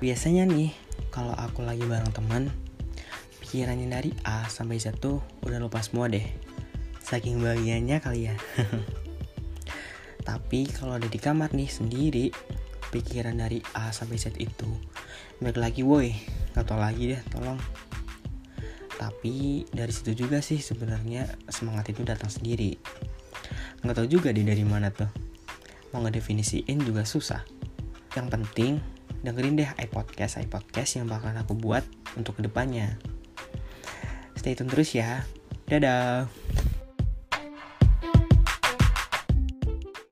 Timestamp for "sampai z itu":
13.92-14.72